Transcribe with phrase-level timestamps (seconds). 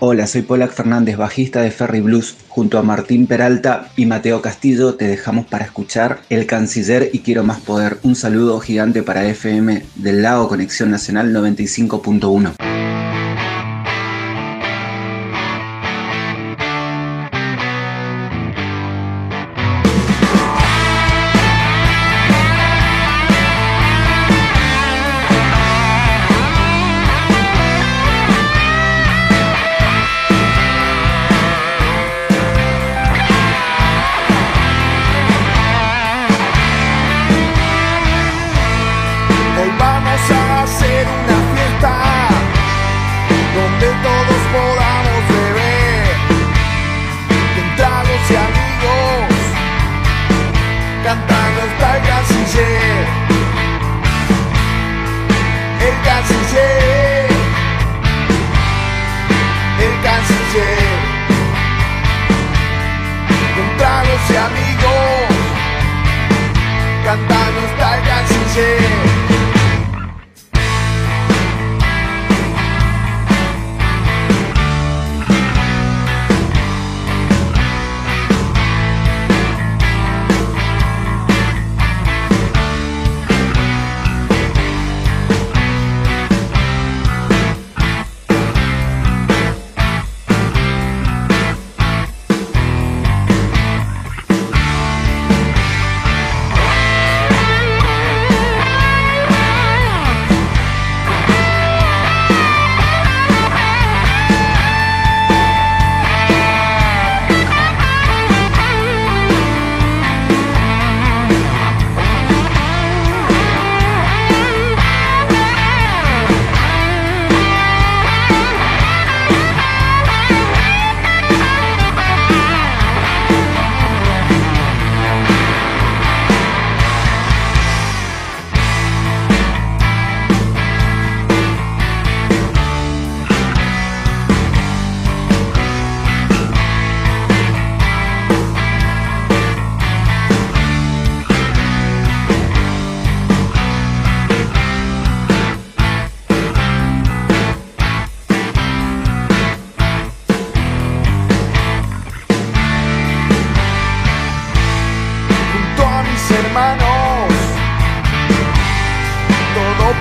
[0.00, 2.36] Hola, soy Polak Fernández, bajista de Ferry Blues.
[2.48, 7.44] Junto a Martín Peralta y Mateo Castillo te dejamos para escuchar El Canciller y Quiero
[7.44, 7.98] Más Poder.
[8.02, 12.73] Un saludo gigante para FM del Lago Conexión Nacional 95.1.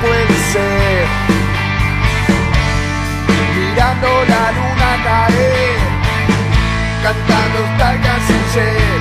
[0.04, 1.06] puede ser.
[3.56, 5.78] Mirando la luna caer,
[7.04, 8.93] cantando esta canción.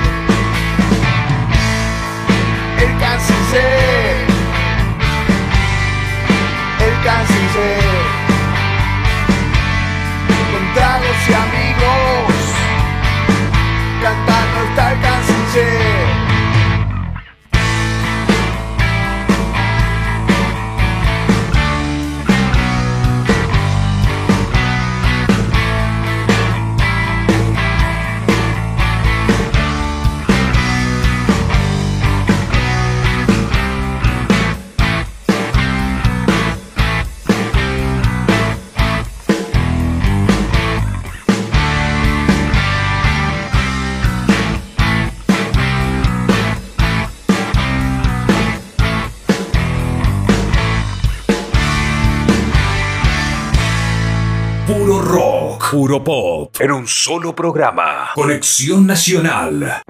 [54.73, 58.09] Puro rock, puro pop, en un solo programa.
[58.15, 59.83] Conexión Nacional.